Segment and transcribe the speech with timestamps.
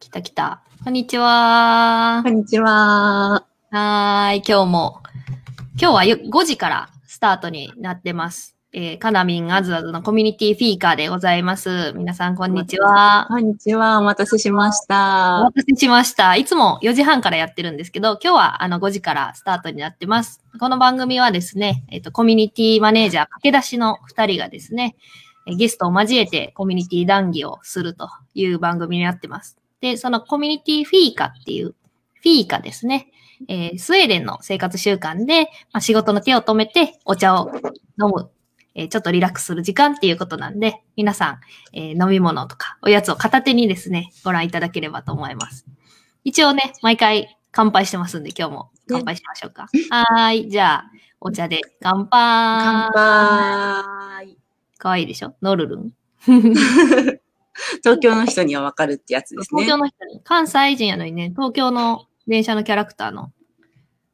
[0.00, 0.62] 来た来た。
[0.82, 2.30] こんにちはこ。
[2.30, 3.46] んにちは。
[3.70, 5.02] はーい、今日も。
[5.80, 8.56] 今日はよ5時からスタートになってます。
[8.72, 11.92] えー、カナミンアズアズのコミュニティフィーカーでございます。
[11.94, 13.26] 皆さん、こんにちは。
[13.28, 14.00] こんにちは。
[14.00, 15.42] お待たせしましおた。
[15.44, 16.34] 待たせしました。
[16.36, 20.40] いつも4時半からやってるんですけど、今日はあの5時からスタートになってます。
[20.58, 24.96] この番組はですね、えっ、と、コミュニティマネージャー駆け出しの2人がですね、
[25.46, 29.58] えーゲストを交えてコミュニティ談義をするという番組になってます。
[29.84, 33.10] で、そのコミュニティフィーカっていう、フィーカですね。
[33.48, 35.42] えースウェーデンの生活習慣で、
[35.72, 37.50] まあ、仕事の手を止めてお茶を
[38.00, 38.30] 飲む、
[38.74, 41.40] えーちょっとリラックスする時間っていうことなんで、皆さん、
[41.74, 45.66] えー飲み物とかおやつを片手にですね、ご覧いただければと思います。
[46.24, 49.66] 一応ね、毎回乾杯してますんで、今日も乾杯しましょうか。
[49.90, 50.48] はーい。
[50.48, 52.08] じゃあ、お茶で乾杯。
[52.10, 54.38] 乾杯。
[54.78, 55.34] かわいいでしょ？
[55.42, 55.92] ノルルン？
[57.82, 59.78] 東京の人にはわかるってやつですね東京。
[59.78, 63.32] の人に、関西人やのにね、東京の電車のキャラクターの、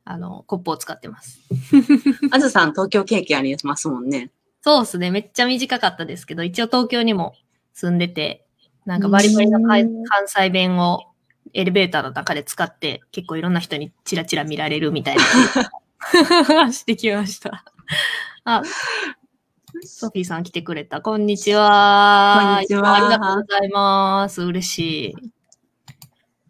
[0.04, 1.40] あの、コップを使ってます。
[2.30, 4.30] あずさん、東京経験ありますもんね。
[4.62, 5.10] そうっすね。
[5.10, 7.34] めっちゃ短かったですけど、一応東京にも
[7.72, 8.46] 住んでて、
[8.84, 9.88] なんかバリバリの関
[10.26, 11.10] 西弁を
[11.54, 15.22] エレベーターの中で使って、結構いろんな人にチラチラ見られるみたいな。
[16.72, 17.64] してきました。
[18.44, 18.62] あ、
[19.82, 21.00] ソフィーさん来てくれた。
[21.00, 22.38] こんにちは。
[22.40, 24.42] こんにちはありがとうございます。
[24.42, 24.78] 嬉し
[25.10, 25.14] い。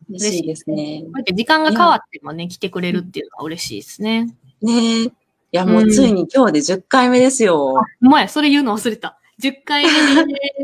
[0.09, 1.05] 嬉しいですね。
[1.34, 4.34] 時間が変わってもね、来てくれるっていうのは嬉しいですね。
[4.61, 5.05] ねえ。
[5.05, 5.12] い
[5.53, 7.75] や、もうついに今日で10回目ですよ。
[8.03, 9.19] お前、それ言うの忘れた。
[9.41, 9.84] 10回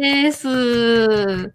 [0.01, 1.53] 目です。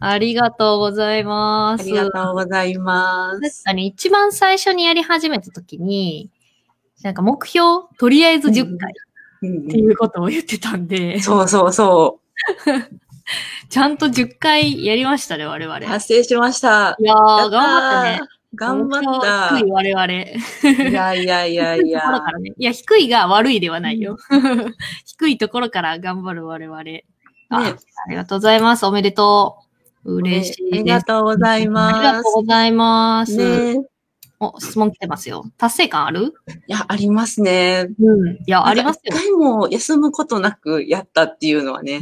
[0.00, 1.82] ありがとうございます。
[1.82, 3.64] ありがとうございま確す。
[3.64, 6.30] かに一番最初にやり始めた時に、
[7.02, 8.78] なんか目標、とりあえず10回うん
[9.46, 12.20] っていうことを言ってたんで、そうそうそ
[13.68, 15.78] ちゃんと10回やりましたね、我々。
[15.78, 15.82] う。
[15.82, 16.96] い達成しました。
[17.00, 18.20] やー、頑張ったね。
[18.54, 19.56] 頑張目った。
[19.56, 20.90] 標低い我々。
[20.90, 22.52] いやいやいやいやね。
[22.58, 24.18] いや、低いが悪いではないよ。
[25.06, 26.78] 低いところから頑張る我々。
[26.78, 27.04] あね
[27.50, 28.84] ありがとうございます。
[28.84, 29.58] おめでと
[30.04, 30.14] う。
[30.16, 30.80] 嬉しいです。
[30.80, 32.32] ありがとうございありますがとう。
[32.34, 33.36] ございます。
[33.36, 33.84] ね
[34.44, 35.44] お、質問来てますよ。
[35.56, 36.34] 達成感ある？
[36.66, 37.86] いや、ありますね。
[38.00, 38.28] うん。
[38.32, 39.16] いや、ありますよ一。
[39.16, 42.00] 回も休むことなくやったっていうのはね。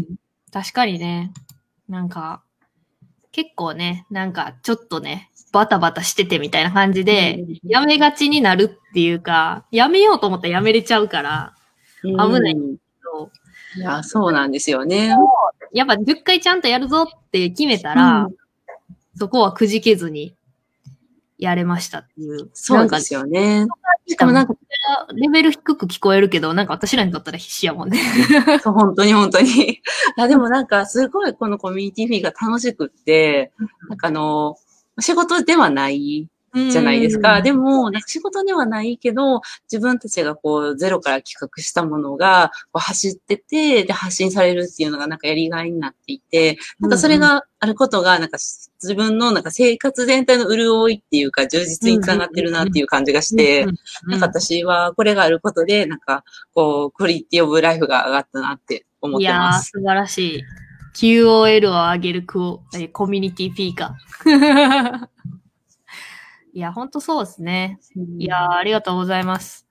[0.51, 1.33] 確かにね。
[1.87, 2.43] なんか、
[3.31, 11.55] 結構ね、なんかちょっとね、バタバタしててみたいな感じで、やめがちになるっていうか、やめようと思ったらやめれちゃうから、
[12.03, 12.57] 危ないい。
[13.03, 13.31] そ
[13.77, 15.15] ういや、そうなんですよね。
[15.75, 18.35] やっぱ10回ちゃんとやるぞって決めたら、うん
[19.17, 20.35] そこはくじけずに
[21.41, 22.51] やれましたっていう。
[22.53, 23.67] そうですよね。
[24.07, 24.55] しかもなんか、
[25.15, 27.99] レベル低く聞こえるけど、なんか私らにとったら必死やもんね。
[28.63, 29.49] そう本当に本当に。
[29.49, 29.83] い
[30.17, 33.53] や、でもなんか、すごいこのコミュニティフィーが楽しくって、
[33.89, 34.57] なんかあの、
[34.99, 37.43] 仕事ではないじゃないですか。
[37.43, 39.41] でも、仕事ではないけど、
[39.71, 53.75] 自分たちがこう、ゼロから企画したものが、こう走ってて、で、発信されるっていうのがなんかやりがいになっていて、なんかそれがあることが、なんか自分のなんか生活全体の潤いっていうか、充実につながってるなっていう感じがして、うん、
[54.09, 59.71] なんか私はこれがあることで、なんか、こう、クオリティオブライフが上がったなって思っいやー、てます。
[59.71, 60.45] 素晴らしい。
[60.95, 65.09] QOL を上げるクオえコミュニティフィーカー。
[66.53, 67.79] いや、ほんとそうですね。
[68.19, 69.67] いやー、ありがとうございます。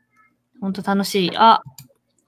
[0.62, 1.32] ほんと楽しい。
[1.36, 1.62] あ、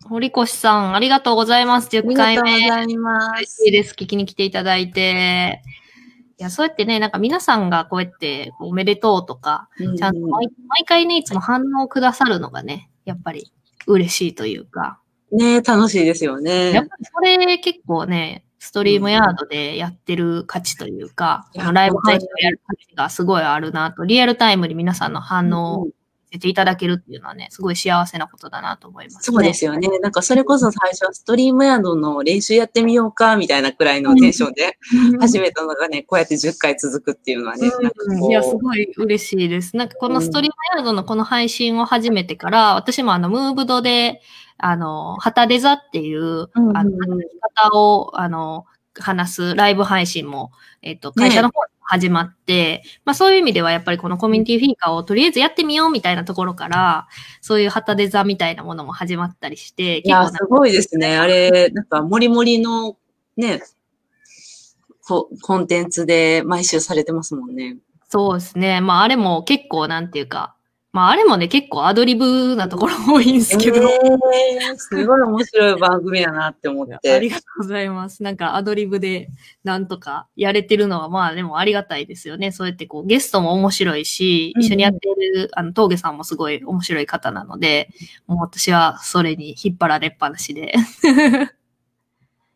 [0.09, 1.88] 堀越さん、ありがとうございます。
[1.88, 2.69] あり10がとうご回目。
[2.69, 3.63] ざいま嬉す。
[3.63, 3.94] しいです。
[3.94, 5.62] 聞きに来ていただいて。
[6.39, 13.53] いや、そうやってね、なんか皆さんがこうやっておめでとうとか、ちゃんと毎毎回ね、いつも反応をくださるのがね、やっぱり
[13.85, 15.00] 嬉しいというか、
[15.31, 16.73] ね楽しいですよやっね。
[16.73, 25.92] ぱりそれ結構ね、ストリームヤードでやってる価値というか、うんライブ配信をやる価値がすごいあるなと、リアルタイムに皆さんの反応を見
[26.31, 29.19] せていただけるっていうのはね、すごい幸せなことだなと思います、ね。
[29.24, 29.88] そうですよね。
[30.00, 34.78] なんかそれこそ最初はストリームヤードの練習やってみようか、みたいなくらいのテンションで
[35.19, 39.75] 始めたのがね、こうやって10回続くっていうのはね、なんいや、すごい嬉しいです。
[39.75, 44.22] なんかこのストリームヤードのこの配信を始めてから、私もあの、ムーブドで、
[44.57, 48.66] あの、旗デザっていう、うんあの、働き方を、あの、
[49.00, 50.51] 話すライブ配信も、
[50.81, 57.10] えっ、と、会社の方に始まって、まあそういう意味ではやっぱりこのコミュニティフィーカーをとりあえずやってみようみたいなところから、
[57.42, 61.18] そういう旗デザみたいなものも始まったりして、いや、すごいですね。
[61.18, 62.96] あれ、なんか、もりもりの、
[63.36, 63.62] ね、
[65.06, 67.76] ココンテンツで毎週されてますもんね。
[68.08, 68.80] そうですね。
[68.80, 70.56] まああれも結構なんていうか、
[70.94, 73.78] まあ、あれもね、結構アドリブなところ多いんですけど。
[73.78, 77.14] えー、すごい面白い番組やなって思って。
[77.14, 78.24] ありがとうございます。
[78.24, 79.30] なんかアドリブで
[79.64, 82.52] なんとかやれてるのは、まあでもありがたいですよね。
[82.52, 87.88] そうやってこう、ゲストも面白いし、一緒にやってる、あの、峠さんもすごい面白い方なので、
[88.28, 90.74] もう私はそれに引っ張られっぱなしで。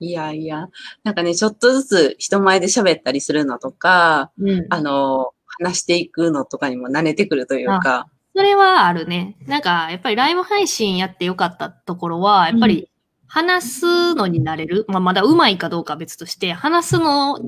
[0.02, 0.68] いやいや、
[1.06, 8.10] なんかね、ちょっとずつ人前で喋ったりするのとか、うん、あの、話していくのとかにも慣れてくるというか。
[8.36, 9.38] それはあるね。
[9.48, 12.90] なんか、やっぱりライブ配信やってよかったところは、やっぱり
[13.28, 14.84] 話すのになれる。
[14.90, 17.40] うん、まあ、まだ上手いかどうかは別として、話すの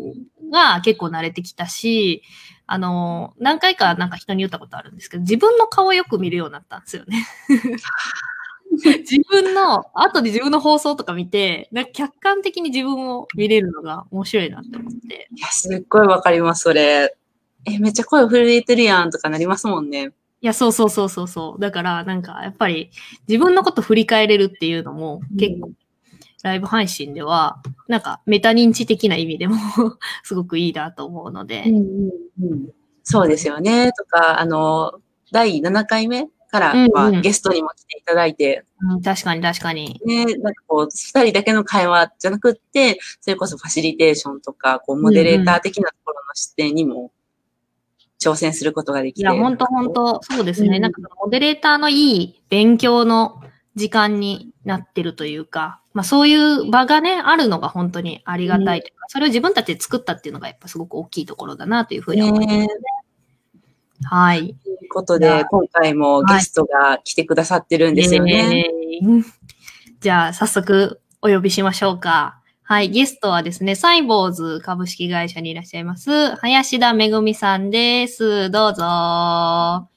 [0.50, 2.24] が結構慣れてきたし、
[2.68, 7.28] あの、何回かなんか人に言ったことあるんですけど、自分の顔よく見るようになったんですよね。
[8.72, 15.28] 自分の、後で自分の放送とか見て、なんか客観的に自分を見れるのが面白いなって思って。
[15.36, 17.14] いや、すっごいわかります、それ。
[17.66, 20.14] え、めっちゃ声震えてるやんとかなりますもんね。
[20.48, 21.62] いや、そうそうそうそうそう。
[21.62, 22.90] だから、なんか、やっぱり、
[23.28, 25.72] 自分のこと振り返れるっていうのも、結構、
[26.42, 29.58] ライブ配信では、なんか、メタ認知的な意味でも
[30.24, 31.64] すごくいいなと思うので。
[31.68, 32.70] うんうんうん、
[33.04, 33.92] そうですよね。
[33.92, 35.02] とか、あの、
[35.34, 38.64] 第7回目からは、ゲストにも来ていただいて。
[38.80, 40.00] うん、確かに確かに。
[40.06, 47.12] ね、なんかこう、二人だけの会話じゃなくって、それこそファシリテーションとか、こう、モデレーター的なところの視点にも、
[48.20, 49.22] 挑戦することができて。
[49.22, 50.78] いや、本当本当そうですね。
[50.78, 53.42] うん、なんか、モデレーターのいい勉強の
[53.76, 62.68] 時間になってるというか、まあそういう場がね、あるのが本当にありがたいというか、うん、それを自分たちで作ったっていうのがやっぱすごく大きいところだなというふうに思いますね。
[62.68, 62.68] ね
[64.04, 64.56] はい。
[64.64, 68.70] ということで、今回もゲストが来てくださってるんですよね。
[69.04, 69.24] はい、
[70.00, 72.37] じゃあ、早速お呼びしましょうか。
[72.70, 78.52] はい、ゲストはですね、サイボーズ株式会社にいらっしゃいます、林田めぐみさんです。
[78.52, 78.84] どうぞ。
[78.84, 79.88] は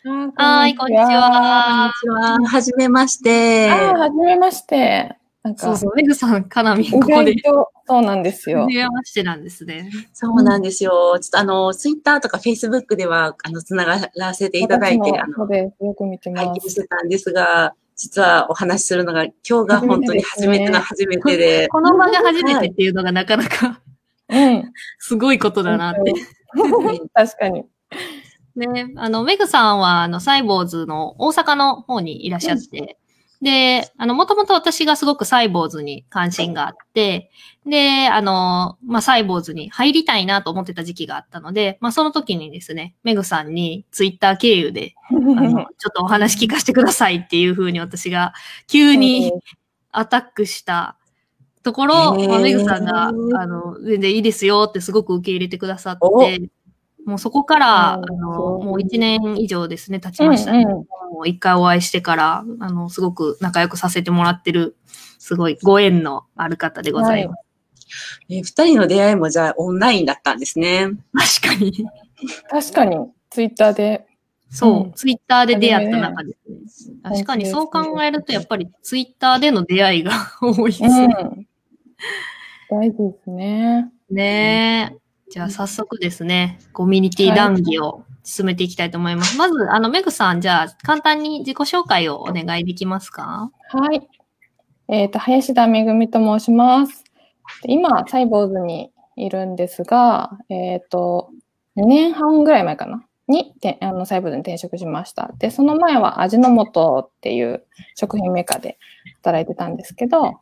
[0.69, 1.93] い、こんにちは。
[2.05, 2.49] こんにちは。
[2.49, 3.69] はじめまして。
[3.73, 5.17] あ、はじめまして。
[5.43, 7.35] なんかそうそう、めぐさん、かなみん、ここで。
[7.89, 8.61] そうなんですよ。
[8.61, 9.91] はじめましてなんですね。
[10.13, 11.19] そうなんですよ。
[11.21, 15.53] ちょっとあの、ツイッターとかフェイスブックでは、あの、つながらせていただいて、あの。
[15.53, 16.47] よく見てます。
[16.47, 21.69] 拝見してたんですが、実はお話しするのが今日が本当に初めての 初めてで。
[21.69, 23.83] この場が初めてっていうのがなかなか、
[24.31, 26.15] うん、すごいことだなって。
[27.13, 27.67] 確かに。
[28.57, 32.97] ね、あの、メグさんは、あの、サイボーズの大阪の方にいらっしゃって、
[33.43, 37.31] で、あの、もともと私がすごくサイボーズに関心があって、
[37.67, 44.95] で、あの、まあ、サイボーズに入りたいなと思ってた時期があったので、まあ、その時にですね、メグさんにツイッター経由で、
[45.39, 48.33] あの、 ちょっとお話聞かせてくださいっていうふうに私が
[48.67, 49.33] 急に
[49.93, 50.97] アタックした
[51.63, 51.95] ところ、
[52.29, 56.51] まあ、メグさんが、あの、全然いいですよってすごく受け入れてくださって、
[57.05, 60.65] もうそこから、あの、もう一年以上ですね、経ちましたね。
[60.65, 60.87] も
[61.25, 64.77] う一回お会いしてから、あの、すごく仲良くさせてもらってる、
[65.19, 67.39] すごいご縁のある方でございます。
[67.39, 67.45] は
[68.29, 70.89] い、え二人の出会いもじゃあオンラインだったんですね。
[71.43, 71.87] 確かに。
[72.49, 72.97] 確かに、
[73.31, 74.07] ツイッターで。
[74.51, 76.37] そう、うん、ツイッターで出会った中で
[76.69, 76.97] すね。
[77.03, 80.13] 確かにそう考えると、やっぱりツイッターでの出会いが
[80.43, 81.17] 多いですね。
[81.21, 81.47] うん、
[82.69, 83.93] 大事ですね。
[84.11, 84.97] ねえ。
[85.31, 89.39] じゃあ早速ですね、コミュニティ談義を進めていきたいと思います。
[89.39, 93.53] はい、まず、あの、メグさん、じゃあ簡単に自己紹介をお願いできますか？
[93.69, 94.09] はい。
[94.89, 97.05] えっ、ー、と、林田めぐみと申します。
[97.65, 101.31] 今、サイボーズにいるんですが、えっ、ー、と、
[101.77, 105.33] 2年半ぐらい前かなにてあのサイボーズに転職しました。
[105.39, 108.79] で、その前は味の素っていう食品メーカーで
[109.23, 110.41] 働いてたんですけど、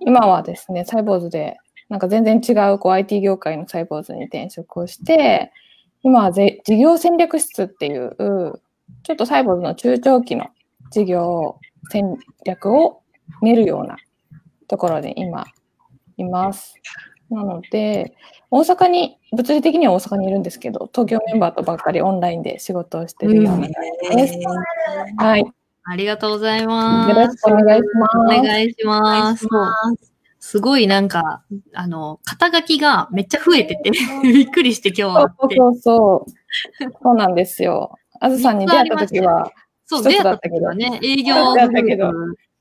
[0.00, 1.58] 今はですね、サイボーズで
[1.88, 5.52] なんか全然違うこう IT 業界のサイボーズに転職をして、
[6.02, 8.16] 今は事業戦略室っていう、
[9.02, 10.46] ちょっとサイボーズの中長期の
[10.90, 11.58] 事業
[11.90, 13.02] 戦略を
[13.42, 13.96] 練るような
[14.68, 15.44] ところで今
[16.16, 16.74] います。
[17.30, 18.14] なので、
[18.52, 24.38] 大阪に、物理的には大阪にいるんですけど、東京メンバーとばっかりオンラインで仕事をしてるようなです。
[25.16, 25.44] はい。
[25.84, 27.08] ありがとうございます。
[27.08, 28.18] よろしくお願いします。
[28.18, 29.48] お願いします。
[30.38, 31.42] すごいなんか、
[31.72, 33.90] あの、肩書きがめっちゃ増えてて
[34.22, 35.34] びっくりして今日は。
[35.40, 36.92] そうそうそう。
[37.02, 37.94] そうなんですよ。
[38.20, 39.50] あずさんに出会った時は、
[39.86, 42.12] そう、出会った時はね、営業だったけど、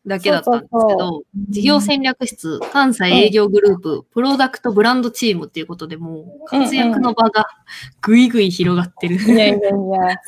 [0.05, 7.45] だけだったんですけど、事業戦略室、関西営業グループ、プロダクトブランドチームっていうことでもう、活躍の場が
[8.01, 9.15] ぐいぐい広がってる。
[9.15, 9.69] いやいやいや、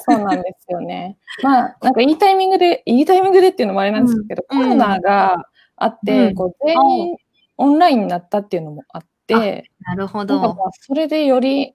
[0.07, 1.17] そうなんですよね。
[1.41, 5.43] まあ、なんかいいタイミングで、いいタイミングでっていうのもあれなんですけど、コロナが
[5.75, 7.15] あって、こう全員
[7.57, 10.55] オンラインになったっていうのもあって、なるほど。
[10.81, 11.73] それでより、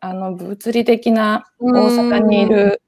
[0.00, 2.82] あの、物理的な大阪にいる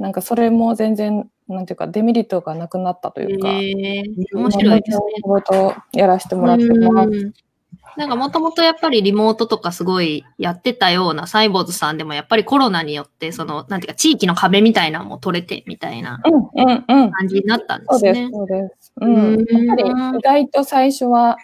[0.00, 5.04] なんかそれも全然、なんていうか、デメリットがなくなったというか、えー、面白いですね。
[5.16, 7.08] 仕事やらせてもらってます。
[7.08, 7.32] うん
[7.96, 16.20] なんかもともとやっぱりリモートとかすごいやってたようなサイボーズさんでもやっぱりコロナによってその、なんていうか地域の壁みたいなのも取れてみたいな。
[16.22, 18.30] 感じになったんでそうです、すね。
[18.32, 18.92] そうです。
[19.00, 19.34] うん。
[19.34, 21.36] うんやっぱり意外と最初は、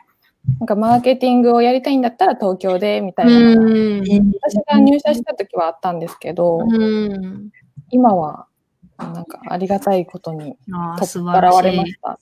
[0.60, 3.32] なんかマーケティングをやりたいんだったら東京でみたいな。
[3.32, 4.02] うん。
[4.40, 7.50] 私が入社した時はあったんですけど、うん。
[7.90, 8.46] 今は、
[8.98, 11.62] なんかありがたいことにああ、取素っ払わ。
[11.62, 12.18] れました。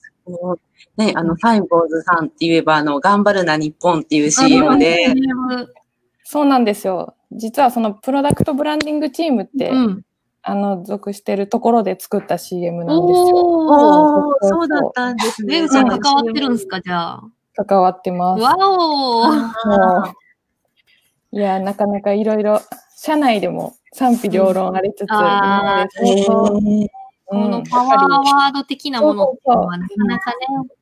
[0.97, 5.13] ね、あの、サイボーズさんって言えば、あの、頑張るな日本っていう CM で、
[6.23, 7.15] そうなんですよ。
[7.31, 10.05] 実はそのプロダクトブランディングチームって、うん。
[10.47, 13.27] あの、属してるところで作った CM なんですよ。
[13.33, 14.27] おー。
[14.27, 15.67] おー、そうだったんですね。
[15.67, 17.23] 関わってるんですか、じゃあ。
[17.65, 18.43] 関わってます。
[18.43, 20.05] わお
[21.31, 22.61] いや、なかなかいろいろ、
[23.05, 25.15] 社内でも賛否両論ありつつ、こ
[26.59, 27.63] のうん。
[27.69, 30.37] パワーワード的なものはなかなかね、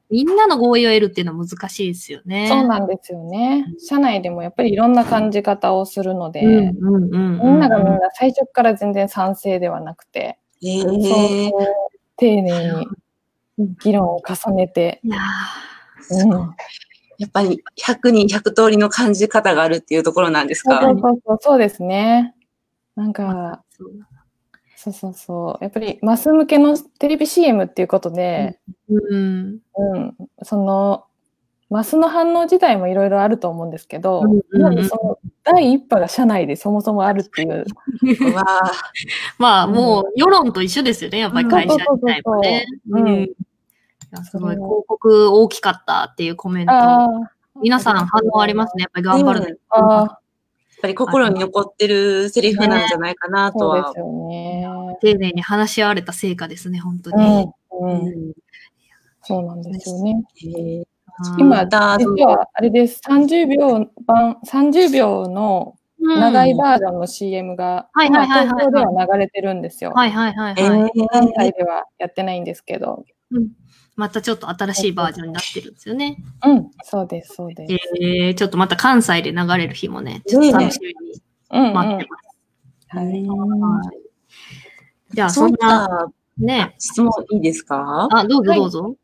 [0.10, 2.48] みんなの合意を得るっていうのは難しいですよね。
[2.48, 3.66] そうなんですよね。
[3.78, 6.44] 社内でもやっぱりいろんな感じ方をするので。
[6.46, 11.58] みんながみんな最初から全然賛成ではなくて、え相ー当
[12.16, 12.74] 丁寧
[13.58, 15.18] に議論を重ねて、いや
[16.10, 16.56] うん、
[17.18, 20.82] やっぱり100人100通りの感じ方があるっていうところなんですか？
[20.82, 22.36] そうそうそうそうですね。
[22.96, 23.84] なんか、ー
[24.76, 25.64] そうそうそう。
[25.64, 29.60] やっぱりマス向けのテレビ CM っていうことで、うん。
[29.78, 31.06] うん、その、
[31.70, 34.42] マスの反応自体もいろいろあると思うんですけど、うん
[34.76, 37.66] うんその第一波が社内でそもそもあるっていう。
[39.40, 42.40] まあ、もう、世論と一緒ですよね、やっぱり会社自体も
[43.04, 43.30] ね。
[44.24, 46.74] すごい、広告大きかったっていうコメント。
[47.62, 48.84] 皆さん反応ありますね。
[48.84, 49.56] やっぱり頑張るね。
[49.70, 50.10] ああ、やっ
[50.82, 54.00] ぱり心に残ってるセリフなんじゃないかなとはそうです。
[54.00, 54.98] よね。
[55.02, 57.46] 丁寧に話し合われた成果ですね、本当うに。
[57.46, 57.88] ん、う
[58.30, 58.34] ん、
[59.22, 60.24] そうなんですよね。
[60.44, 60.86] えーうん
[61.40, 63.00] 今、だ実はあれです。
[63.08, 69.92] 30秒版、30秒の長いバージョンの CM が、はいはいはいはい今東京では流れてるんですよ。
[69.92, 70.92] はいはいはいえはい。
[70.92, 73.06] ー関西ではやってないんですけど。
[73.96, 76.18] またちょっと新しいバージョンになってるんですよね。
[76.46, 77.74] うん、そうです、そうです。
[78.02, 81.22] えー、ちょっとまた関西で流れる日もね、ちょっと楽しみに
[81.52, 81.74] うん、うん。
[81.74, 82.98] 待ってます。
[82.98, 83.06] はい。
[83.06, 83.98] はい
[85.16, 86.08] じゃあ、そんな、な
[86.40, 88.08] ね、質問いいですか？
[88.12, 88.96] あ、どうぞどうぞ。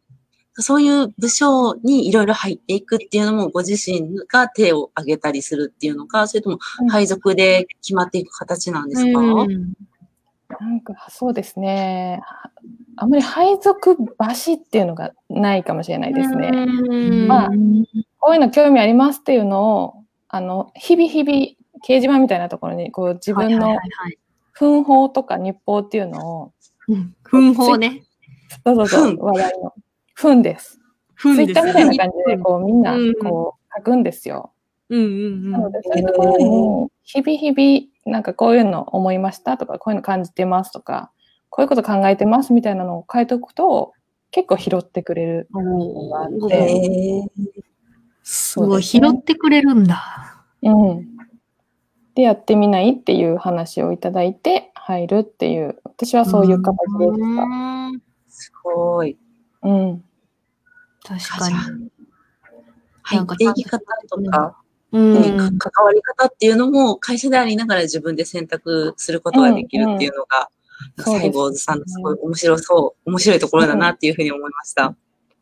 [0.55, 6.57] そういう部署にいろいろ入っていくっていうのもご自身が手を挙げたりするっていうのか、それとも
[6.89, 9.73] 配属で決まっていく形なんですか、うん
[10.59, 12.23] なんか、そうですね。
[13.01, 16.49] あんまり配属場所っていうのがないかもしれないですね。
[16.49, 17.49] うんまあ
[18.19, 21.37] こういうの興味ありますっていうのを、あの、日々日々、
[21.81, 23.77] 掲示板みたいなところに、こう、自分の
[24.51, 26.53] 奮法とか日報っていうのを、
[26.89, 28.03] うん奮法ね。
[28.65, 29.73] そうそうそう、奮話題の。
[30.15, 30.79] 奮です。
[31.17, 34.51] ツイッターみたいな感じで、こう、みんなうん、こう、書くんですよ。
[34.89, 35.09] うんうんう
[35.47, 35.51] ん。
[35.51, 41.11] なので、そういうところに、日々日々、なんかこういうの思いましたとか、こういうの感じてますとか、
[41.49, 43.93] こういうこと考えてますみたいなのを書いておくと、
[44.31, 45.47] 結構拾ってくれる。
[45.53, 47.31] おがあっーて
[48.23, 50.45] すごい、拾ってくれるんだ。
[50.61, 51.07] うん。
[52.15, 57.43] で、やってみないっていう話をいただいて、入るっていう、私はそういう形でした。
[57.43, 59.17] うんすごい。
[59.63, 60.03] うん。
[61.03, 61.91] 確かに。
[63.01, 63.79] 入っていき方
[64.09, 64.57] とか、
[64.91, 65.21] うんね
[65.57, 70.49] か関わり方っていうのも会社でありながら自分で選択することができるっていうのが、
[70.97, 74.95] うんうんサイボーズさんのすごい面白そう、面白いところだなっていうふうに思いました。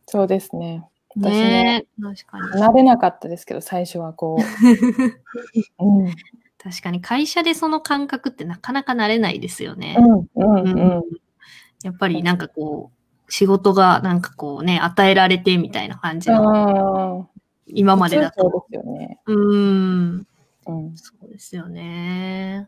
[0.07, 0.83] そうですね。
[1.09, 2.61] 私もね確かに。
[2.61, 4.41] 慣れなかったですけど、最初はこう。
[5.83, 6.13] うん。
[6.57, 9.95] 確かに会社でその感覚ってなかなか慣れないですよね。
[9.99, 11.03] うん、うん、うん。
[11.83, 17.29] やっぱりなんかこう、仕事がなんかこうね、与えられてみたいな感じの。
[17.67, 18.65] 今までだそうと。
[18.69, 19.19] ですよね。
[19.25, 20.27] うーん。
[20.67, 20.97] うん。
[20.97, 22.67] そうですよね。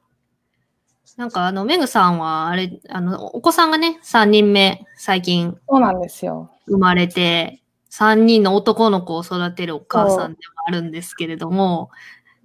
[1.18, 6.50] なんかあの、メグさんは、あれ、あの、お子さんがね、3人目、最近そうなんですよ。
[6.68, 11.90] 生まれて、3人の男の子を育てるお母さんでもあるんですけれども、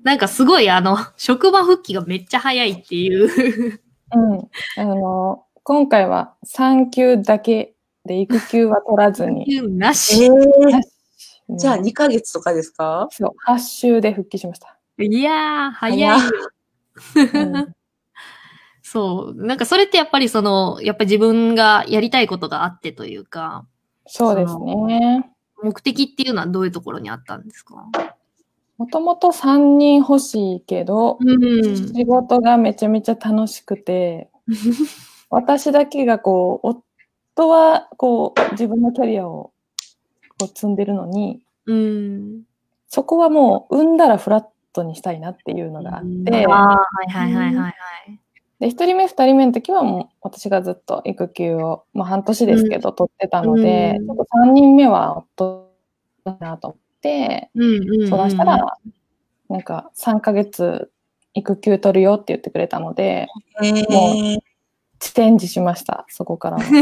[0.02, 3.78] なんかすごいあの、職場復帰がめっちゃ早いっていう。
[4.14, 4.48] うん。
[4.76, 9.46] あの、今回は産休だけで育休は取らずに。
[9.78, 10.26] なえし。
[10.28, 10.36] ー、う
[10.78, 13.06] んじゃあ2ヶ月とかですか？
[13.10, 14.78] そう、8週で復帰しました。
[14.98, 16.16] いやー、早いよ。
[17.34, 17.74] うん
[18.94, 19.44] そう。
[19.44, 23.66] なんかそれってやっぱりその、やっぱり自分がやりたいことがあってというか、
[24.06, 25.28] そうですね。
[25.60, 27.88] 目的っていうのはどういうところにあったんですか？
[28.78, 31.74] もともと3人欲しいけど、うん。
[31.92, 34.30] 仕事がめちゃめちゃ楽しくて、
[35.28, 36.68] 私だけがこう、
[37.34, 39.50] 夫はこう、自分のキャリアを
[40.38, 42.42] こう積んでるのに、うん。
[42.86, 47.74] そこはもう産んだらフラットにしたいなっていうのがあって、ああ、はいはいはいはいはい。
[48.64, 55.70] で、一人目、二人目の時はもう私がずっと育休を、まあ半年ですけど、取ってたので、うんちょっと三人目は夫
[56.24, 57.50] だなと思って。
[58.08, 58.78] 相談したら、
[59.50, 60.90] なんか3ヶ月
[61.34, 63.28] 育休取るよって言ってくれたので、
[63.62, 64.38] へー
[64.98, 66.62] チェンジしました、そこからは。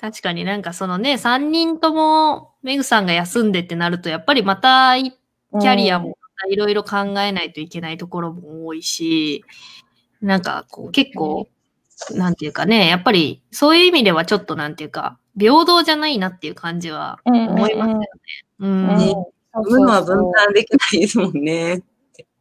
[0.00, 9.44] 確かになんかそのね、3人ともメグさんが休んでってなると、やっぱりまたいキャリアもいろいろ考えないといけないところも多いし、
[10.20, 11.48] なんかこう結構、
[12.12, 18.06] なんていうかね、やっぱりそういう意味ではちょっとなんていうか、平等じゃないなっていう感じはうんうんうん思いますよね。
[18.60, 18.88] うん。
[18.88, 19.14] うんね
[19.54, 21.82] そう産むのは分担できないですもんね。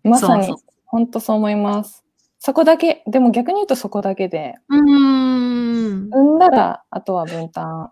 [0.03, 0.53] まさに
[0.85, 2.03] 本当そう思います。
[2.39, 6.09] そこだけ、でも逆に言うとそこだけで、うーん。
[6.11, 7.91] 産んだら、あとは分担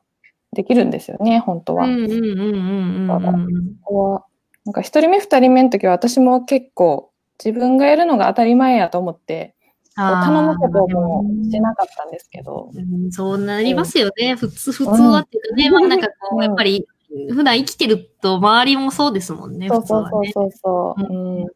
[0.53, 1.85] できるんですよね、本当は。
[1.85, 3.75] うんうんうんうんうんうん。
[3.81, 4.25] ここは
[4.65, 7.11] なんか一人目、二人目の時は私も結構
[7.43, 9.55] 自分がやるのが当たり前やと思って、
[9.95, 14.35] 頼むこともしなかったんですけど、うんそうなりますよね。
[14.35, 16.43] 普通、普通はっていうかね、まあなんかこう、うん。
[16.43, 16.87] やっぱり、
[17.29, 19.87] 普段生きてると周りもそうですもんね、そう。
[19.87, 21.53] そうそうそうそう、うう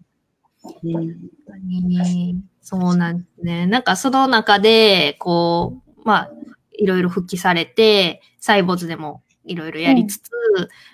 [2.61, 3.65] そうなんですね。
[3.65, 6.31] なんかその中で、こう、まあ、
[6.71, 10.31] いろいろ復帰されて、サイボーズでもいろいろやりつつ、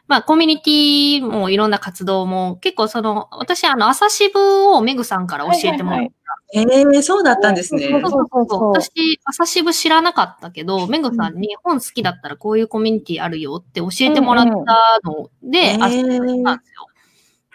[0.07, 4.39] まあ、コミュニティもいろんな活動も、結構その、私、あの、朝渋
[4.71, 6.11] をメグさんから教えてもらった。
[6.53, 7.89] えー、そうだったんですね。
[7.89, 8.69] そうそうそうそう。
[8.71, 14.51] 私、朝渋知らなかったけど、メグさんに本好きだったらこういうコミュニティあるよって教えてもらった
[15.03, 16.87] ので、朝渋知ったんですよ。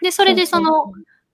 [0.03, 0.93] で、それでその、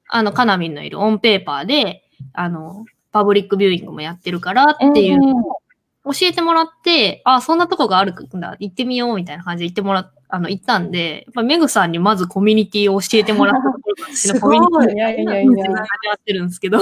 [0.08, 5.60] あの、カナミンのいるオンペーパーで、あの、パブリックビューイングもやってるからっていうのを
[6.06, 14.58] 教えてもらって、あ、そんなとこがあるんだ、行ってみようみたいな感じで行ってもらっあの、行ったんで、やっぱメグさんにまずコミュニティを教えてもらったところがすごい。
[14.58, 15.84] コミュニティいやいやいやの始ま
[16.14, 16.80] ってるんですけど、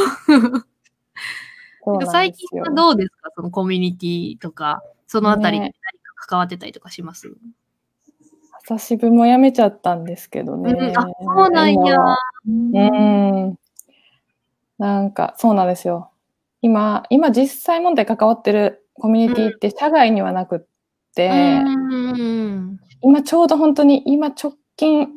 [2.10, 3.30] 最近はどうですか？
[3.36, 5.74] そのコミュニティとか、そのあたりでね。
[5.82, 7.36] 何か関わってたりとかします、
[8.62, 10.72] 朝渋もやめちゃったんですけどね。
[10.72, 11.98] うんあ、そうなんや。
[12.46, 13.58] うん。
[14.78, 16.10] なんか、そうなんですよ。
[16.62, 20.60] 今、今実際問題関わってるコミュニティって社外にはなくっ
[21.14, 22.78] て、うん。
[23.02, 25.08] 今ちょうど本当に、今直近、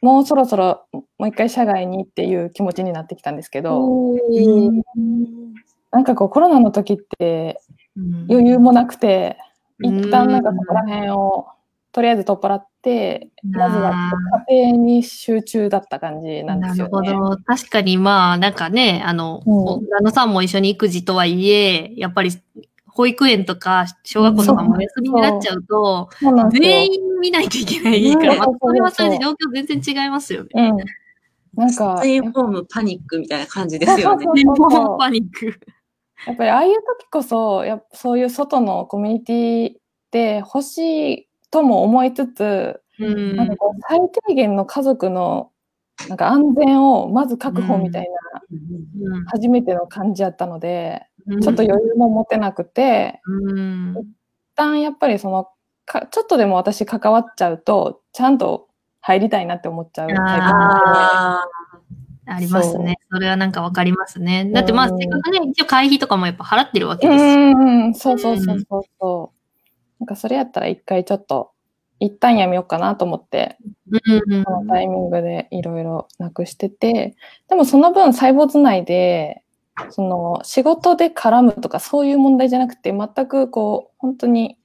[0.00, 4.82] もうそろそろもう一回社外にっていう気持ちになってきたんですけど、うん
[5.90, 7.60] なんかこうコロナの時って
[7.96, 9.36] うん余裕もなくて、
[9.80, 11.46] うん一旦なんかそこら辺を
[11.92, 14.12] とりあえず取っ払って、まずは
[14.48, 17.08] 家庭に集中だった感じなんですよね。
[17.08, 17.42] なるほど。
[17.44, 22.30] 確かにまあ、なんかね、あの、うん旦那さんも一緒に育児とはいえ、やっぱり
[22.98, 26.50] 保育園とか小学校とかもお休みになっちゃうと、そう。
[26.50, 30.50] 全員見ないといけないから、うんまあ、それはそれで状況全然違いますよね。
[30.54, 30.76] うん。
[31.54, 34.24] なんか、ステイホームパニックみたいな感じですよね。
[34.24, 35.60] そうでそうそうそうもパニック。
[36.26, 39.72] やっぱりああいう時こそ、やっぱそういう外のコミュニティ
[40.10, 45.52] で欲しいとも思いつつ、うんなんかこう最低限の家族の
[46.08, 48.08] なんか安全をまず確保みたいな、
[48.40, 51.07] うん初めての感じやったので、うん
[51.40, 53.94] ちょっと余裕も持てなくて、うん。
[53.98, 54.06] 一
[54.54, 55.48] 旦やっぱりその
[55.88, 58.68] か、ちょっとでも私関わっちゃうと、ちゃんと
[59.00, 60.36] 入りたいなって思っちゃうタイプなんで。
[60.44, 61.44] あ
[62.30, 62.96] ありますね。
[63.10, 64.50] それはなんかわかりますね。
[64.52, 64.98] だってまあ、うん。
[64.98, 67.22] せっかくね、一応会費とかもやっぱ払ってるわけうです。
[67.22, 67.28] う
[67.88, 70.00] ん、そうそうそうそうそう。
[70.00, 71.52] なんかそれやったら一回ちょっと、
[72.00, 73.56] 一旦やめようかなと思って、
[73.90, 77.16] うんうんそのタイミングでいろいろなくしてて、
[77.48, 79.42] でもその分細胞図内で、
[79.88, 84.58] その仕事で絡むとかそういう問題じゃなくて、全くこう、本当に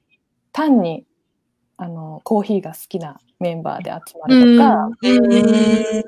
[0.51, 1.05] 単に、
[1.77, 6.03] あの、コーヒーが好きなメンバーで集まるとか、へ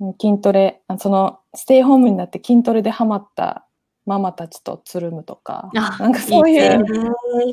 [0.00, 0.14] うん。
[0.20, 3.66] 筋トレ、あそのステイホームになって筋トレでハマった
[4.04, 6.12] ママたちとつるむとか、あなん。
[6.12, 6.84] かそういう、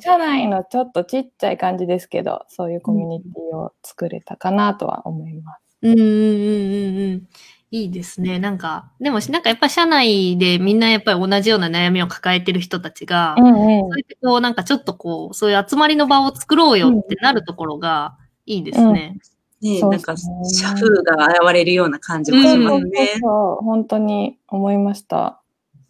[0.02, 5.62] 社内のちょっとちっちゃい感じですけど、そういうコミュニティを作れたかなとは思います。
[5.84, 5.96] うん。
[5.96, 5.98] うん。
[5.98, 6.02] うん。
[6.02, 7.14] うん。
[7.14, 7.28] うん。
[7.72, 8.40] いいですね。
[8.40, 19.20] なんか、でも、なんかやっぱり社内でみんなやっぱり同じような悩みを抱えてる人たちが、うんうんそうやってこう、なんかちょっとこう、そういう集まりの場を作ろうよってなるところがいいですね。
[19.62, 23.20] ねそうなんか、社風が現れるような感じもしますね。
[23.22, 25.42] そう、本当に思いました。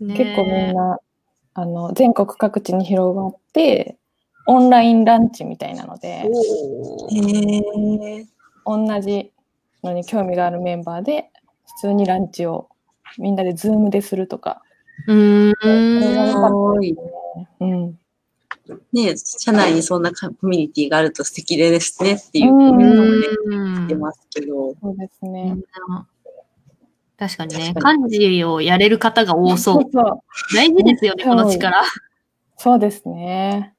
[0.02, 1.00] ね結構みんな、
[1.54, 3.98] あの、全国各地に広がって、
[4.48, 6.30] オンラインランチみたいなので、
[8.66, 9.32] 同じ
[9.84, 11.30] のに興味があるメンバーで、
[11.76, 12.70] 普通にランチを
[13.18, 14.62] みんなでズームでするとか、
[15.08, 16.52] うーすん。
[16.52, 16.96] ごい。
[17.60, 18.00] うん。
[18.94, 23.10] ね社内にそんなコミュニティがあると素敵ですねっていううんコメントもね、
[23.46, 24.76] うん言ってますけど。
[24.82, 25.58] そうですね。
[27.18, 29.84] 確かにね、確か漢字をやれる方が多そう。
[29.92, 30.20] そう。
[30.56, 31.84] 大事ですよね、この力。
[32.58, 33.74] そうですね。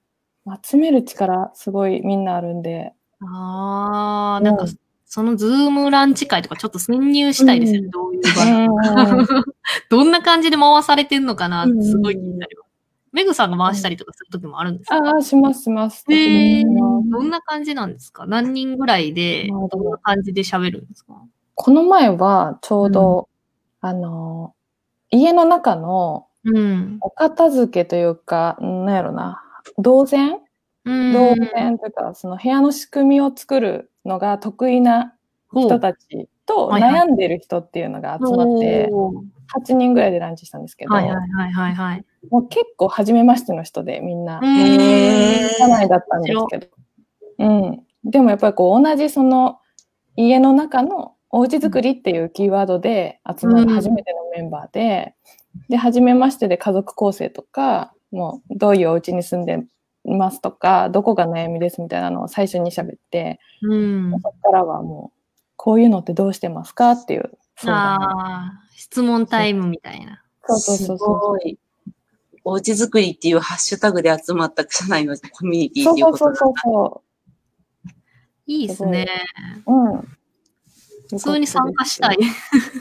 [0.63, 2.93] 集める力、すごいみんなあるんで。
[3.23, 4.79] ああ、なんかうん、
[5.13, 7.91] そのズームランチ会とかちょっと潜入したいですよね、うん。
[7.91, 8.45] どういう場
[9.17, 9.45] うん。
[9.91, 12.69] どんな感じで回されてんのかなうんすごい気になります。
[13.13, 16.05] メグさんが回したりとかするときもあるんですか、ああ、します、します。
[16.09, 16.65] へー。
[16.65, 18.25] うんどんな感じなんですか？
[18.27, 21.15] 何人ぐらいで、どどんな感じで喋るんですか？
[21.57, 23.29] この前はちょうど、
[23.81, 24.55] あの、
[25.11, 26.99] 家の中のうん。
[27.01, 29.43] お片付けというか、なんやろな、
[29.79, 30.39] 動線うん。
[31.13, 35.15] 動線とか、その部屋の仕組みを作るのが得意な
[35.53, 39.15] 人たちと悩んでる人っていうのが集まって、おー。
[39.53, 42.05] 8人ぐらいでランチしたんですけど、はいはいはいはいはい。
[42.31, 44.41] もう結構初めましての人でみんな、
[45.59, 46.67] 社内だったんですけど、
[47.39, 47.83] うん。
[48.05, 49.59] でもやっぱりこう同じその
[50.17, 53.69] 家の中のおうち作りっていうキーワードで集まるうん。
[53.71, 55.15] 初めてのメンバーで、
[55.69, 59.65] で、初めましてで家族構成とか、もうどういうお家に住んで
[60.05, 64.11] ますとか、どこが悩みですみたいなのを最初に喋って、うん。
[64.13, 65.19] そこからはもう、
[65.57, 68.03] こういうのってどうしてますかっていう相談。
[68.03, 70.23] ああ、質問タイムみたいな。
[70.47, 71.19] そうそうそうすそう。
[71.19, 71.59] ごい。
[72.45, 76.61] おうち作りっていうハッシュタグで集まった社内のコミュニティそうっていうそうことそうなんだ。
[76.63, 77.03] そ
[78.47, 79.07] いいですね。
[79.67, 79.73] う。
[79.73, 80.17] うん。
[81.11, 82.19] 普通に参加したい。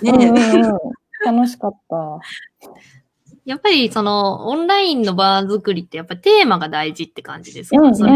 [0.02, 0.80] うんねうんうん。
[1.26, 2.20] 楽しかった。
[3.46, 7.96] やっぱりそのオンラインの場作りってやっぱりテーマが大事って感じですか、うんうん。
[7.96, 8.12] それ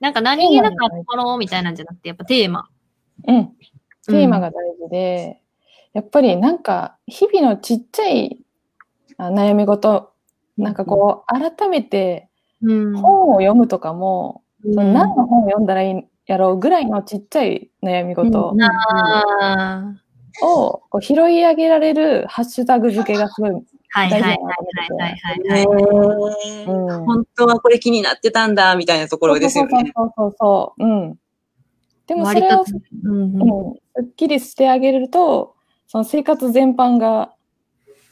[0.00, 2.68] なんか何気なかったろうみたいなんじゃなくて、やっぱテーマ。
[3.26, 3.46] うん。
[4.06, 5.40] テーマが大事で、
[5.92, 8.38] やっぱりなんか日々のちっちゃい
[9.16, 10.12] あ悩み事、
[10.56, 12.28] なんかこう改めて
[12.62, 14.74] うん、本を読むとかも、うん。
[14.74, 18.54] その何の本を読んだらいいんやろうぐらいのちっちゃい悩み事
[20.42, 23.50] をこう拾い上げられるハッシュタグ付けがすごい、
[23.92, 25.66] はいはいはいはいはいはいはい。
[25.66, 25.66] ね
[26.66, 29.92] うん、本当はこれ気になってたんだ、みたいなところですよね。
[29.96, 30.84] そうそうそうそう。
[30.84, 31.18] うん。
[32.06, 32.72] でもそ割れをと、
[33.04, 35.54] うんうんうん、すっきりしてあげると、
[35.86, 37.34] その生活全般が、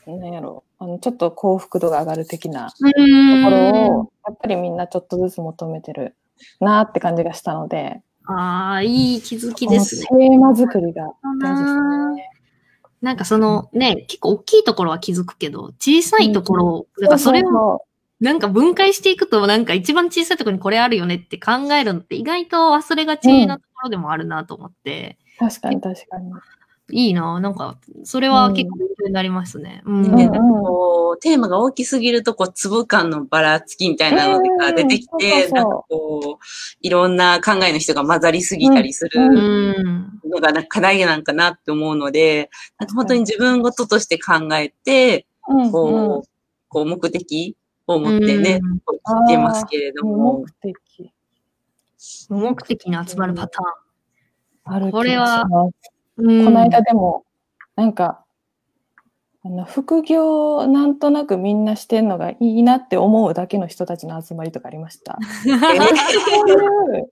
[0.05, 2.91] なんやろあの、ちょっと幸福度が上がる的なとこ
[3.49, 6.15] ろを、やっぱりみんなちょっとずつ求めてる
[6.59, 10.05] なって感じがしたので、ああ、いい気づきですね。
[10.07, 11.03] テーマ作りが
[11.41, 12.29] 大事ですね。
[13.01, 17.85] なんかそのね、結構大きいところは気づくけど、小さいところを、だからそれをを、
[18.19, 26.31] なんか分解していくと、なんか一番小さいところにこれあるよねって考えるのって意外と忘れがちなところでもあるなと思って、確かに確かに。
[26.91, 27.39] いいな。
[27.39, 29.81] なんか、それは結構勉強になりますね。
[29.85, 30.15] うん。
[30.15, 30.31] ね、うん。
[30.31, 35.19] なんかこう、テーマが大きすぎると、こう、粒感のばらつきみたいなのが出てきうん。
[35.19, 35.55] て、そうそうそう。
[35.55, 36.45] なんかこう、
[36.81, 39.19] いろんな考えの人が混ざりすぎたりする。
[40.25, 46.29] のがなんか課題なんかなって思うので、なんか本当に自分ごととして考えて、うんこう、
[46.67, 48.79] こう目的を持ってね、うん。
[48.79, 51.11] こう言ってますけれどうん、も目、的。
[52.29, 53.59] 無目的に集まるパタ
[54.63, 54.91] ある気がします。
[54.91, 55.71] これはーン。
[56.19, 57.25] うんこの間でも、
[57.75, 58.23] なんか、
[59.41, 65.17] あの副業なんとなくみんなしてんのがいいなって思うだけの人たちの集まりとかありました。
[65.41, 65.49] そ
[66.45, 66.49] う
[66.97, 67.09] いう、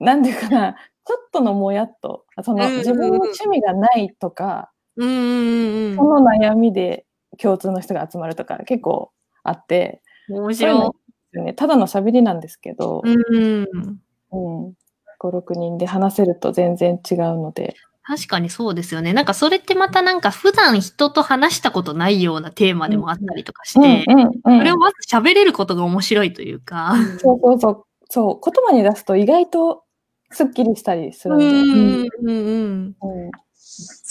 [0.00, 7.06] なんていうかな、ちょっとのもやっと、そのうんうんうん自分の趣味がないとか、うんうんその悩みで
[7.40, 9.12] 共通の人が集まるとか結構
[9.44, 10.46] あって、うん。
[10.46, 13.14] 面そういね、ただの喋りなんですけど、い。
[13.14, 14.00] うん。
[14.30, 14.74] うん、
[15.20, 17.76] 5、6人で話せると全然違うので、
[18.08, 19.12] 確かにそうですよね。
[19.12, 26.94] なんかそれってまたなんか普段人と話したことないようなテーマでもあったりとかして、うんうんうんそれをまず喋れることが面白いというか。
[27.20, 27.84] そうそうそう。
[28.08, 29.84] そう、言葉に出すと意外と
[30.30, 31.44] すっきりしたりするんで。
[31.44, 33.30] うんうんうんうん。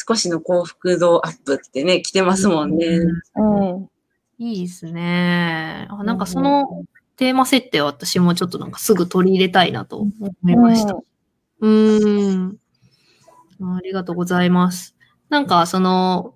[0.08, 3.00] 少しの幸福度アップってね、来てますもんね。
[3.36, 3.90] うん。
[4.38, 5.88] いいですね。
[5.90, 10.12] あなんかそのテーマ設定は私もちょっとなんかすぐ取り入れたいなと思
[10.48, 10.94] いました。
[11.62, 12.58] うーん。
[13.62, 14.96] ありがとうございます。
[15.30, 16.34] なんか、その、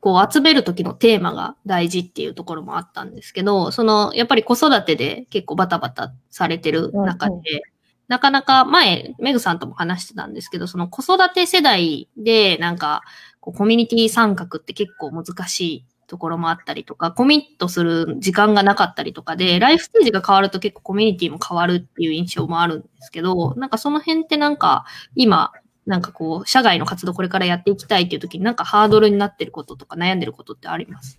[0.00, 7.62] こう集める時のテーマが大事っていうところもあったんですけど、その、やっぱり子育てで結構バタバタされてる中で、うんう
[8.08, 13.02] なかなか前、メグさんとも話してたんですけど、その子育て世代でなんか、
[13.40, 25.52] こうコミュニティ参画って結構難しいところもあったりとか、コミットする時間がなかったりとかで、ライフステージが変わると結構コミュニティも変わるっていう印象もあるんですけど、なんかその辺ってなんか、今、
[25.86, 31.18] なんかこう、社外の活動これからやっていきたいっていう時になんかハードルになってることとか悩んでることってあります？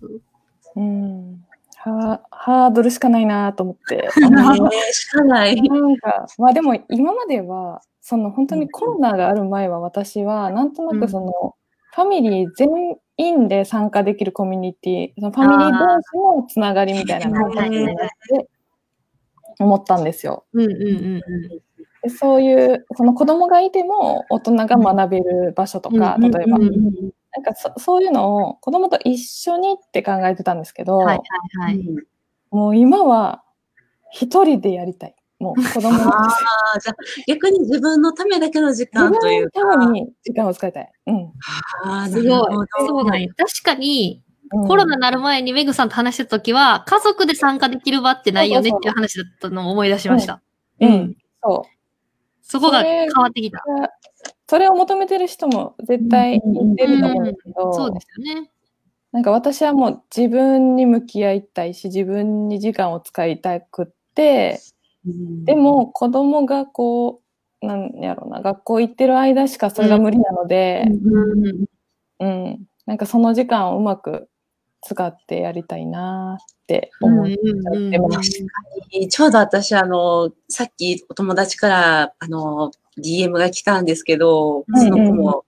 [0.74, 1.44] うん。
[1.78, 3.96] はハードルしかないなと思って。
[3.96, 4.10] ね
[4.92, 5.60] しかない。
[5.62, 11.54] なんか、まあでも今までは、その本当にコロナがある前は私は、なんとなくその、
[11.94, 12.68] ファミリー全
[13.16, 17.96] 員で参加できるコミュニティ、そのファミリー同士のつながりみたいなのがはいはいはいっ
[18.38, 18.48] て
[19.58, 20.44] 思ったんですよ。
[20.52, 21.62] うんうんうんで
[22.10, 25.98] そういう、その子供がいても大人が学べる場所とうん。
[25.98, 31.18] か、例えばうん、うんうんなんかそそういうのを子供と一緒にって考えてたんですけど、はい
[31.58, 31.84] はいはい。
[32.50, 33.42] もう今は
[34.10, 35.14] 一人でやりたい。
[35.38, 36.28] もう子供の あ
[36.74, 39.60] あ、じゃあ逆に自分のためだけの時自分間というか。
[39.64, 40.90] のために時間を使いたい。
[41.08, 41.32] うん。
[41.84, 42.26] ああ、すごい。
[42.86, 43.28] そうなんや。
[43.36, 44.26] 確かに、うん
[44.68, 50.40] コロナになる前にメグさんと話してた時は、家族で参加できる場ってないよねっていう話だったのを思い出しました。
[50.80, 51.16] ううんん。
[51.42, 51.75] そう。
[52.48, 53.62] そこが変わってきた。
[54.48, 56.40] それを求めてる人も絶対い
[56.76, 58.50] てると思うんけど、そうですよね。
[59.10, 64.60] なんか私はもう自分に向き合いたいし、自分に時間を使いたくって、
[65.44, 67.20] でも子供がこ
[67.62, 71.66] う、なんやろうな、学校行ってる間しかそれが無理なので、うん
[72.20, 74.28] うん、なんかその時間をうまく
[74.86, 78.30] 使ってやりたいなって思ってます。
[79.10, 85.42] ちょうど私、あの、さっきお友達から、あの、DM が来たんですけど、うんその子も、あの、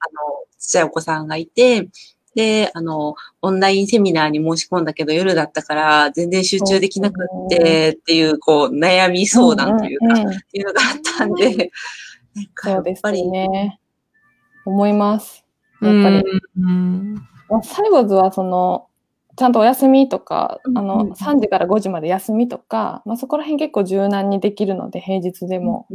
[0.59, 1.89] ちっちゃいお子さんがいて、
[2.35, 11.71] で、あの、オンラインセミナーに申し込んだけど夜だったから全然集中できなくってっていう、こう、悩み相談というか、っていうのがあったんで、
[12.35, 13.81] なんかやっぱり、ね。
[14.65, 15.45] 思います。
[15.81, 16.41] やうんっぱり。
[16.59, 17.15] うん
[17.49, 18.89] まあサイボーズはその、
[19.39, 20.87] ちゃんとお休みとか、あうん。
[20.87, 25.87] の、3時から5時まで休みとか、まあ、そこら辺結構柔軟にできるので、平日でも。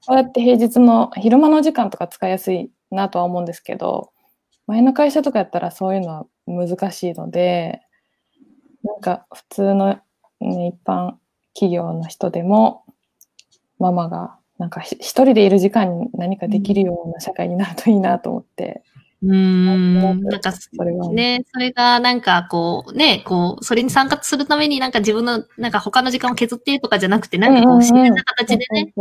[0.00, 4.10] そうやって平日の昼間の時間とか使いやすいなとは思うんですけど、
[4.66, 7.82] 前の会社とかやったらそういうのは難しいので、
[8.82, 10.00] なんか普通の、
[10.40, 11.12] ね、一般
[11.54, 12.82] 企業の人でも、
[13.78, 18.82] ママがなんかひ一人でいる時間に何かできるような社会になるといいなと思って、
[19.22, 20.22] うん。
[20.22, 28.92] なんか、それは、ね、それがなんかこう、ね、こう、それに参加するためになんか自分の、なんか他の時間を削ってとかじゃなくて、なんかこう、自然な形でね、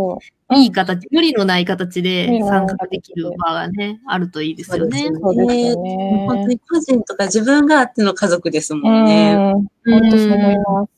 [0.55, 5.07] いい形、無理のない形無で参加できる場がね、あるといいですよね。
[5.21, 6.25] そうですよね。
[6.27, 9.35] 本当に個人とか自分があっての家族ですもうんね。
[9.35, 10.89] ん、本当そう思います。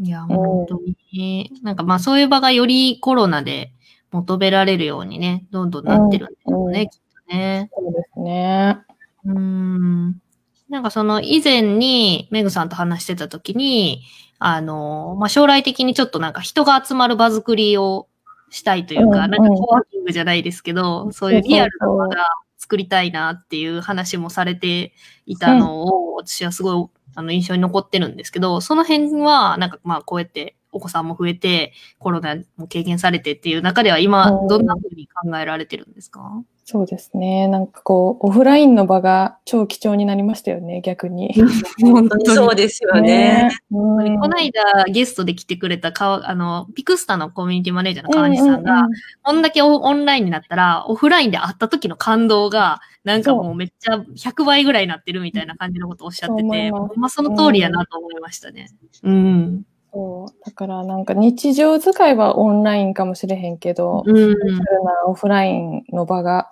[0.00, 0.80] いや、本当
[1.12, 1.52] に。
[1.62, 3.72] なんかまあそういう場がよりコロナで
[4.12, 6.88] 求められるようにね、どんどんなってるんですよね、
[7.32, 7.70] ね。
[7.74, 8.78] そうですね。
[9.24, 10.20] うーん。
[10.68, 14.02] なんかその以前にメグさんと話してた時に、
[14.38, 18.08] あの、まあ、将来的にちょっとなんか人が集まる場作りを
[18.50, 22.24] したいというか、うんなんかコワーキングじゃないですけど、そういうリアルな場が
[22.58, 24.92] 作りたいなっていう話もされて
[25.26, 36.42] いたのを、私はすごいあの印象に残ってるんですけど、その辺はなんかまあこうやってお子さんも増えて、コロナも経験されてっていう中では今うんどんな風に考えられてるんですか？
[36.64, 37.48] そうですね。
[37.48, 41.34] なんかこう、オフラインの場が超貴重になりましたよね、逆に。
[41.82, 43.50] 本当にそうですよね。
[43.72, 48.86] うんこの間ゲストで来てくれたかあの、ピクスタのコミュニティマネージャーの川西さんが、
[49.22, 58.68] こんだけオオンラインになったら、オフラインで会った時の感動が、なんかもうめっちゃ100倍ぐらいになってるみたいな感じのことをおっしゃってて、そう思いますまあその通りやなと思いましたね。
[59.02, 59.64] うん。
[59.92, 60.44] そう。
[60.44, 64.32] だからなんか日常使いはオンラインかもしれへんけど、うん。
[64.32, 66.50] なオフラインの場が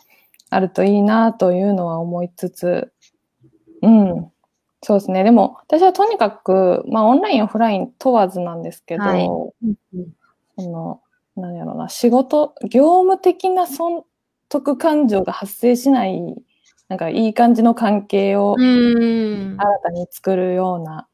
[0.51, 2.93] あるといいなというのは思いつつ、
[3.83, 4.31] うん。
[4.83, 5.25] そうですね。
[5.25, 9.27] でも、私はとにかく、まあ、オンライン、オフライン問わずなんですけど、はい
[10.59, 11.01] その、
[11.37, 14.05] なんやろうな、仕事、業務的な損
[14.49, 16.21] 得感情が発生しない、
[16.89, 19.57] なんかいい感じの関係をうん。
[19.59, 21.07] 新たに作るような、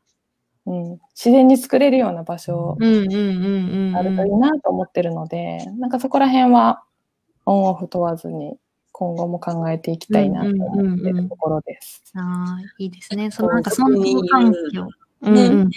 [0.66, 3.96] うん、自然に作れるような場所うんうんうんうん。
[3.96, 6.82] あるといいなと思ってるので、なんかそこら辺は
[7.46, 8.58] オンオフ問わずに
[8.90, 12.02] 今後も考えていきたいなと思ってるところです。
[12.14, 13.30] ああ、いいですね。
[13.30, 14.88] そのなんかそこに損得環境。
[15.22, 15.70] うんねうんうん。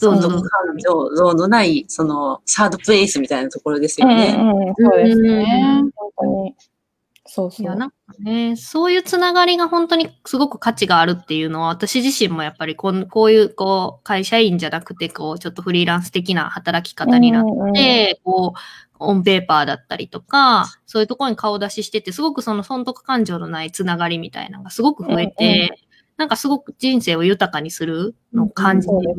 [0.00, 0.28] どうぞどうぞ。
[0.28, 4.36] 存続感情のない、その、サードプレイスみたいなところですよね。
[4.38, 5.90] うんうん、そうですねうん。
[5.94, 6.54] 本当に。
[7.26, 7.76] そうそいや、う。
[7.76, 18.58] なんかね、そういうつながりが本当にすごく価値があるっていうのは、私自身もやっぱりこんこういう、こう、会社員じゃなくて、こう、ちょっとフリーランス的な働き方になって、うんうんこう、
[18.98, 25.86] オンペーパーだったりとか、そういうところに顔出ししてて、すごくその損得感情のないつながりみたいなのがすごく増えて、うんうん
[26.16, 29.14] なんかすごく人生を豊かにするのを感じそうる。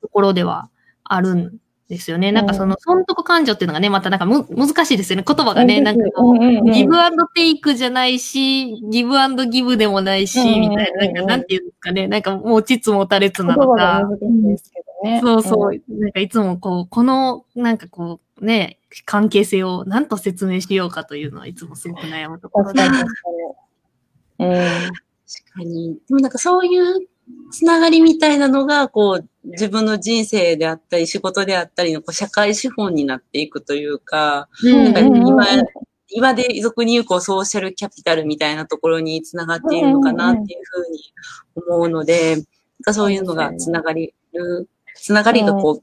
[0.00, 0.70] ところでは
[1.04, 1.58] あるん
[1.90, 2.30] ですよね。
[2.30, 5.24] なんかその損得感情っていうのがね、またなんかむ難しいですよね。
[5.26, 14.08] 言葉がね、うんなんかこう、ギブアンドテイクじゃないし、ギブアンドギブでもないし、みたいな、なんかなんていうんですかね、なんかもうちつもたれつなのかが。
[14.08, 15.20] 難しいですけどね。
[15.20, 15.82] そうそう。
[15.88, 22.96] なんかいつもこう、この、なんかこう、ね、関係性を何と説明しようかというのはいつもすごく悩むところで確か。
[22.98, 23.22] に確
[24.38, 24.46] かに。
[24.46, 24.56] うん。
[24.56, 25.98] 確かに。
[26.08, 27.08] でもなんかそういう
[27.50, 34.84] つながりみたいなのが、こう、自分の人生であったり、仕事であったりのこう社会資本になっていくというか、うん。
[34.84, 35.20] なんか今うん。
[35.20, 35.66] うんうん、
[36.08, 41.14] 今で俗に言うこうソーシャルキャピタルみたいなところにつながっているのかなっていうふうに
[41.54, 42.44] 思うので、なん
[42.84, 45.80] かそういうのがつながりる、つながりがこ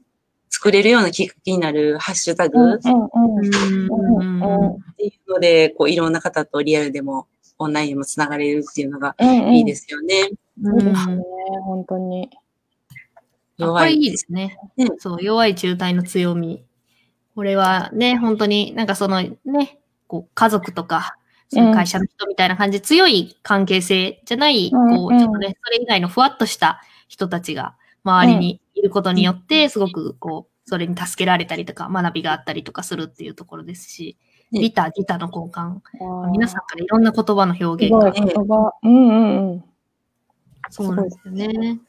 [0.50, 2.92] 作れるようなきっかけになるハッシュタグっうん。
[2.92, 3.38] うん。
[3.38, 3.88] うん。
[3.88, 4.42] うん。
[4.42, 4.64] うん。
[4.66, 4.82] うん。
[4.96, 7.26] ていうので、こういろんな方とリアルでも
[7.58, 9.28] オンラインでもつながれるっていうのがうん。
[9.28, 9.54] うん。
[9.56, 10.30] いいですよね。
[10.62, 11.22] そうですね、
[11.64, 12.30] 本当に。
[13.60, 14.56] あこれいいですね。
[14.76, 16.64] うんそう、弱い中体の強み。
[17.34, 21.16] これはね、本当になんかそのね、こう家族とか、
[21.48, 34.18] その会社の人みたいな感じで強い関係性じゃない、うんこう、ちょっとね、それ以外のふわっとした人たちが周りにいることによって、すごくこう、それに助けられたりとか、学びがあったりとかするっていうところですし、
[34.50, 35.80] ねリタ、ギタの交換、
[36.30, 38.72] 皆さんからいろんな言葉の表現がい言葉。
[38.82, 39.64] うんうんうん。
[40.70, 41.80] そうなんですよね。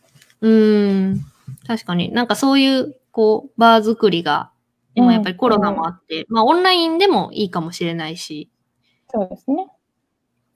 [0.41, 1.25] うん。
[1.69, 4.51] 確かになんかそういう、こう、バー作りが、
[4.95, 8.49] 今やっぱりコロナもあって、まあオンラインでもいいかもしれないし、
[9.07, 9.67] そうですね。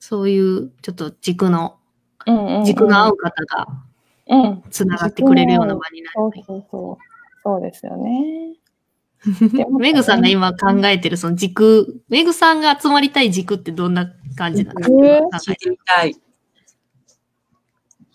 [0.00, 1.78] そういうちょっと軸の、
[2.26, 3.68] うんうんうん軸の合う方が
[4.26, 4.62] うん。
[4.70, 6.42] つながってくれるような場になそうる。
[6.44, 7.04] そうそう。
[7.44, 8.56] そうですよね。
[9.78, 14.96] メグさんが今考えてるその軸、メグさんが集まりたい軸ってどんな感じなんですか。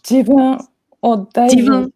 [0.10, 0.60] 自分
[1.02, 1.94] を大事に自分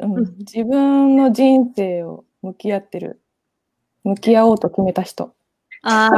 [0.00, 3.20] うん、自分の人生を向き合ってる。
[4.04, 5.34] 向き合おうと決めた人。
[5.82, 6.10] あ。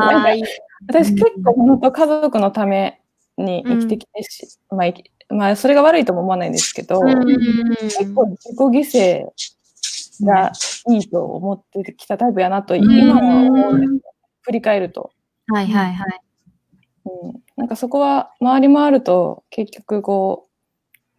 [0.89, 3.01] 私結構本当家族のため
[3.37, 7.27] に生きてきてし、まあ生き、まあそれが悪いとも思わないんですけど、うん
[7.79, 9.27] 結構自己犠
[10.21, 10.53] 牲が
[10.91, 14.01] いいと思ってきたタイプやなとん今は思うんですよ。
[14.43, 15.11] 振り返ると。
[15.49, 16.21] はいはいはい。
[17.07, 20.56] うん、なんかそこは回り回ると結局こう、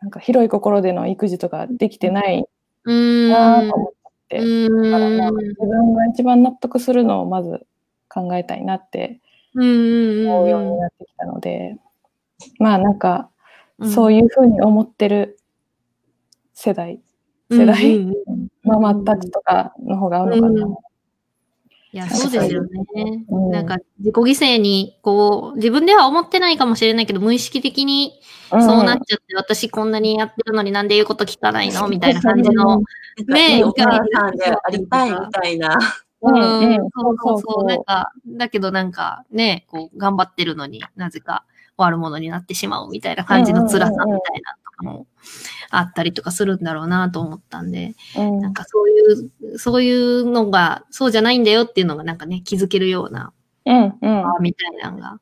[0.02, 2.46] なんか広い心での育児とかできてない
[2.86, 3.30] うん。
[3.30, 3.92] なぁと思っ
[4.30, 4.92] て、うん。
[4.92, 7.66] だからまあ自分が一番納得するのをまず
[8.10, 9.20] 考えたいなって
[9.56, 10.28] うん。
[10.28, 11.78] 思うようになってきたので、
[12.60, 13.30] まあなんか
[13.80, 15.40] うんそういうふうに思ってる
[16.54, 17.00] 世代、
[17.52, 18.08] 世代、
[18.64, 20.78] ママたちとかの方が合うのかな。
[22.04, 22.70] うんいや、そうですよね。
[23.30, 23.52] うん。
[23.52, 24.22] なんか、自己犠
[24.56, 28.20] 牲に、こう、自分では思ってないかもしれないけど、無意識的に
[28.52, 28.64] うん。
[28.64, 31.88] そうなっちゃって、私こんなにやってるのになんで言うこと聞かないの？
[31.90, 32.82] みたいな感じの。
[33.28, 33.62] ね
[34.14, 35.78] さんでありたいみたいな。
[36.22, 36.90] うんうん。
[36.96, 37.66] そうそうそう。
[37.66, 41.44] なんか、だけどなんか、ね、こう、頑張ってるのになぜか
[41.78, 45.08] 悪者になってしまうみたいな感じの辛さみたいなも
[45.70, 48.40] あったりとかするんだろうなと思ったんで、うん。
[48.40, 53.34] なんかそういう、そういうのが、そうじゃないんだよっていうのがなんかね、気づけるような、
[53.66, 54.24] うんうん。
[54.42, 55.20] みたいなのが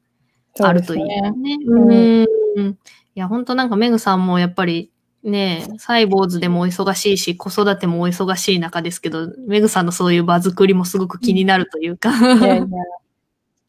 [0.59, 1.57] あるといいですね。
[1.65, 2.25] うん。
[2.57, 2.67] うん。
[2.67, 2.75] い
[3.15, 4.91] や、本当なんかメグさんもやっぱり
[5.23, 12.67] ね、サイボーズでもお忙しいし、子育てもお忙しい中ですけど、メグさんのそういう場作りもすごく気になるというか、いやいや。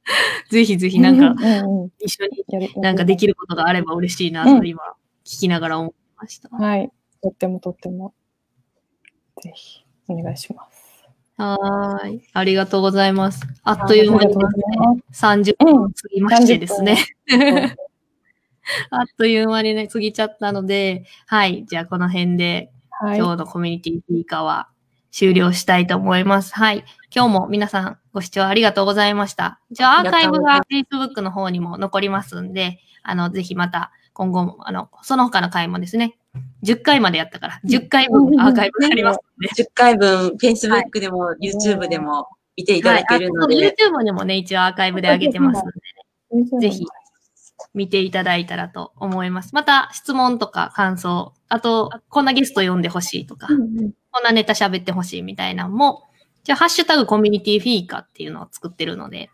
[0.50, 1.34] ぜひぜひなんか
[1.98, 4.80] 一緒になんかできることがあれば嬉しいなうんと今
[5.26, 6.48] 聞きながら思いました。
[6.48, 6.90] はい。
[7.20, 8.14] とってもとっても。
[9.42, 11.04] ぜひ、お願いします。
[11.36, 12.22] はーい。
[12.32, 13.42] ありがとうございます。
[13.64, 16.96] あっという間にありがとうございます30分過ぎましてですね。
[17.28, 17.76] うん
[18.90, 21.64] あっという間にね、過ぎちゃったので、はい。
[21.66, 23.18] じゃあこの辺ではい。
[23.18, 24.68] 今日のコミュニティフィーカーは
[25.10, 26.54] 終了したいと思います。
[26.54, 26.84] はい。
[27.14, 29.60] 今日も皆さんご視聴ありがとうございました。
[29.70, 36.16] じゃあアーカイブが Facebook の方にも残りますんで、あの、ぜひまた今後も、あの、その他の回もですね、
[36.64, 42.26] 10回までやったから、10回分アーカイブがありますので、10回分、Facebook でも YouTube でも
[42.56, 45.70] 見ていただけるのはい、で、あ YouTube にもね、一応アーカイブで上げてますの
[46.60, 46.86] で、ぜひ
[47.74, 49.54] 見ていただいたらと思います。
[49.54, 53.92] また質問とか感想、あと、こんなゲスト呼んでほしいとか、うんうん。
[54.12, 56.04] こんなネタ喋ってほしいみたいなのも、
[56.42, 59.28] じゃあ、ハッシュタグコミュニティフィーカっていうのを作ってるので、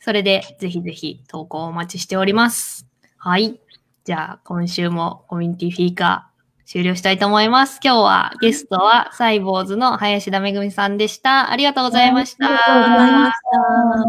[0.00, 2.88] それでぜひぜひ投稿お待ちしております。
[3.16, 3.60] はい。
[4.06, 7.80] じゃあ、今週もコミュニティフィーカー終了したいと思います。
[7.82, 11.50] 今日はゲストはサイボーズの林田めぐみさんでした。
[11.50, 12.46] ありがとうございました。
[12.46, 13.26] ありがとうございま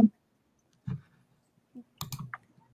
[0.04, 0.16] した。